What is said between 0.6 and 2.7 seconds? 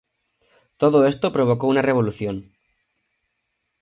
Todo esto provocó una revolución.